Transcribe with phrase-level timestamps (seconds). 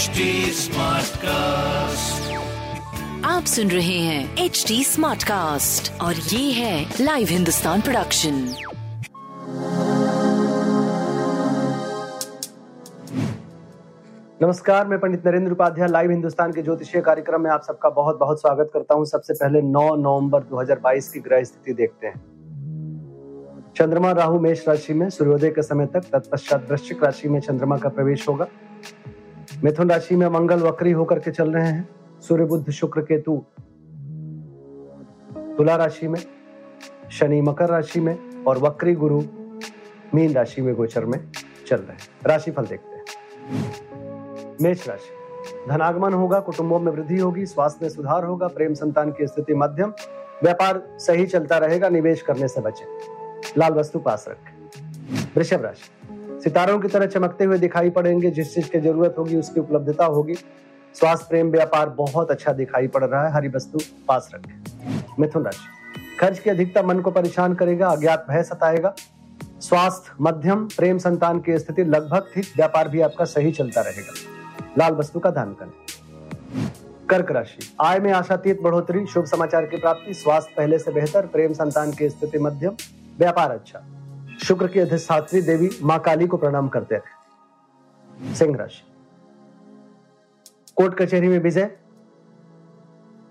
[0.00, 2.28] HD Smartcast.
[3.24, 8.34] आप सुन रहे हैं एच डी स्मार्ट कास्ट और ये है लाइव हिंदुस्तान प्रोडक्शन
[14.42, 18.40] नमस्कार मैं पंडित नरेंद्र उपाध्याय लाइव हिंदुस्तान के ज्योतिषीय कार्यक्रम में आप सबका बहुत बहुत
[18.40, 22.20] स्वागत करता हूँ। सबसे पहले 9 नवंबर 2022 की ग्रह स्थिति देखते हैं।
[23.76, 27.88] चंद्रमा राहु मेष राशि में सूर्योदय के समय तक तत्पश्चात वृश्चिक राशि में चंद्रमा का
[27.88, 28.46] प्रवेश होगा।
[29.64, 31.88] मिथुन राशि में मंगल वक्री होकर के चल रहे हैं।
[32.20, 33.44] सूर्य बुद्ध शुक्र केतु
[35.56, 36.20] तुला राशि में,
[37.10, 39.22] शनि मकर राशि में और वक्री गुरु
[40.14, 41.32] मीन राशि में गोचर में
[41.66, 43.04] चल रहे हैं। राशिफल देखते हैं।
[44.62, 45.12] मेष राशि,
[45.68, 49.92] धनागमन होगा, कुटुंबों में वृद्धि होगी, स्वास्थ्य में सुधार होगा, प्रेम संतान की स्थिति मध्यम,
[50.42, 52.84] व्यापार सही चलता रहेगा, निवेश करने से बचे।
[53.58, 54.70] लाल वस्तु पास रखें।
[55.36, 55.99] वृषभ राशि
[56.44, 60.34] सितारों की तरह चमकते हुए दिखाई पड़ेंगे। जिस चीज़ की ज़रूरत होगी, उसकी उपलब्धता होगी।
[60.94, 64.62] स्वास्थ्य, प्रेम, व्यापार बहुत अच्छा दिखाई पड़ रहा है। हरी वस्तु पास रखें।
[65.20, 68.94] मिथुन राशि। खर्च की अधिकता मन को परेशान करेगा, अज्ञात भय सताएगा।
[69.60, 74.12] स्वास्थ्य, मध्यम, प्रेम, संतान की स्थिति लगभग ठीक। व्यापार भी आपका सही चलता रहेगा।
[74.78, 75.72] लाल वस्तु का दान करें।
[77.06, 81.52] कर्क राशि। आय में आशातीत बढ़ोतरी, शुभ समाचार की प्राप्ति, स्वास्थ्य पहले से बेहतर, प्रेम,
[81.52, 82.72] संतान की स्थिति मध्यम,
[83.18, 83.82] व्यापार अच्छा।
[84.44, 88.82] शुक्र की अधिष्ठात्री देवी माँ काली को प्रणाम करते रहे सिंह राशि।
[90.76, 91.70] कोर्ट कचहरी में विजय।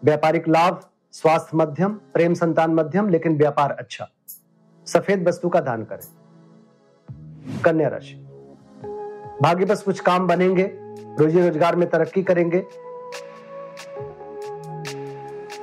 [0.03, 0.79] व्यापारिक लाभ,
[1.11, 4.07] स्वास्थ्य मध्यम, प्रेम संतान मध्यम, लेकिन व्यापार अच्छा।
[4.85, 8.15] सफ़ेद वस्तु का दान करें। कन्या राशि।
[9.41, 10.71] भाग्य बस कुछ काम बनेंगे,
[11.19, 12.63] रोजी रोज़गार में तरक्की करेंगे।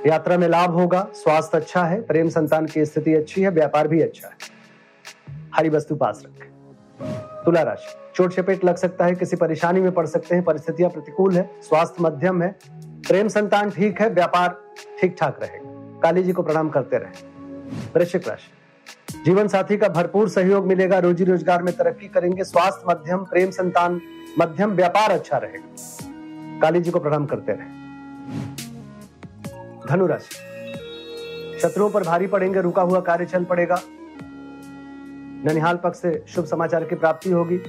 [0.06, 4.00] यात्रा में लाभ होगा, स्वास्थ्य अच्छा है, प्रेम संतान की स्थिति अच्छी है, व्यापार भी
[4.02, 4.55] अच्छा है।
[5.54, 10.06] हरी वस्तु पास रखें। तुला राशि। चोट चपेट लग सकता है, किसी परेशानी में पड़
[10.06, 12.48] सकते हैं, परिस्थितियाँ प्रतिकूल है, स्वास्थ्य मध्यम है,
[13.08, 14.56] प्रेम संतान ठीक है, व्यापार
[15.00, 17.34] ठीक ठाक रहेगा। काली जी को प्रणाम करते रहे।
[17.94, 23.24] वृश्चिक राशि। जीवन साथी का भरपूर सहयोग मिलेगा रोजी रोज़गार में तरक्की करेंगे, स्वास्थ्य मध्यम,
[23.24, 24.00] प्रेम संतान
[24.38, 27.84] मध्यम, व्यापार अच्छा रहेगा। काली जी को प्रणाम करते रहे।
[29.88, 33.80] धनुराशि शत्रुओं पर भारी पड़ेंगे, रुका हुआ कार्य चल पड़ेगा
[35.46, 37.60] ननिहाल पक्ष से शुभ समाचार की प्राप्ति होगी।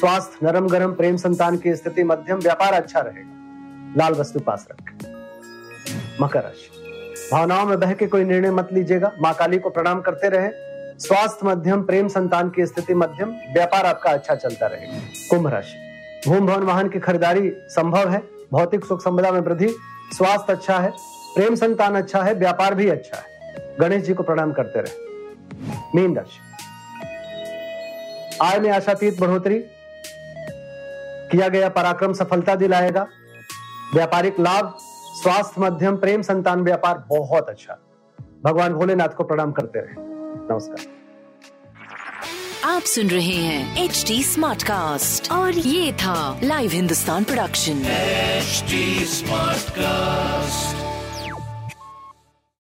[0.00, 3.36] स्वास्थ्य, नरम गरम, प्रेम संतान की स्थिति, मध्यम व्यापार अच्छा रहेगा।
[3.96, 4.98] लाल वस्तु पास रखें।
[6.20, 6.80] मकर राशि।
[7.32, 10.50] भावनाओं में बह के कोई निर्णय मत लीजिएगा। माँ काली को प्रणाम करते रहे।
[10.98, 14.98] स्वास्थ्य, मध्यम, प्रेम संतान की स्थिति मध्यम, व्यापार आपका अच्छा चलता रहेगा।
[15.30, 15.76] कुंभ राशि।
[16.30, 19.68] भूम भवन वाहन की खरीदारी संभव है। भौतिक सुख संपदा में वृद्धि।
[20.12, 20.90] स्वास्थ्य अच्छा है।
[21.34, 23.24] प्रेम संतान अच्छा है। व्यापार भी अच्छा है।
[23.80, 25.10] गणेश जी को प्रणाम करते रहे।
[25.94, 26.49] मीन राशि।
[28.42, 29.58] आय में आशातीत बढ़ोतरी।
[31.32, 33.06] किया गया पराक्रम सफलता दिलाएगा।
[33.94, 34.76] व्यापारिक लाभ
[35.22, 37.78] स्वास्थ्य मध्यम प्रेम संतान व्यापार बहुत अच्छा।
[38.44, 39.94] भगवान भोलेनाथ को प्रणाम करते रहे।
[40.52, 41.00] नमस्कार।
[42.64, 49.60] आप सुन रहे हैं एच डी स्मार्ट कास्ट और ये था live Hindustan production smart
[49.60, 50.89] Smartcast.